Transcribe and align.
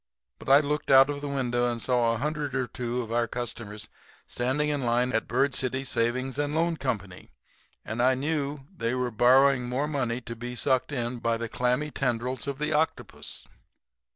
But 0.39 0.49
I 0.49 0.61
looked 0.61 0.89
out 0.89 1.05
the 1.21 1.27
window 1.27 1.71
and 1.71 1.79
saw 1.79 2.15
a 2.15 2.17
hundred 2.17 2.55
or 2.55 2.65
two 2.65 3.03
of 3.03 3.11
our 3.11 3.27
customers 3.27 3.87
standing 4.25 4.69
in 4.69 4.81
line 4.81 5.11
at 5.13 5.27
Bird 5.27 5.53
City 5.53 5.85
Savings 5.85 6.39
and 6.39 6.55
Loan 6.55 6.75
Co., 6.77 6.97
and 7.85 8.01
I 8.01 8.15
knew 8.15 8.65
they 8.75 8.95
were 8.95 9.11
borrowing 9.11 9.69
more 9.69 9.87
money 9.87 10.19
to 10.21 10.35
be 10.35 10.55
sucked 10.55 10.91
in 10.91 11.19
by 11.19 11.37
the 11.37 11.47
clammy 11.49 11.91
tendrils 11.91 12.47
of 12.47 12.57
the 12.57 12.73
octopus. 12.73 13.45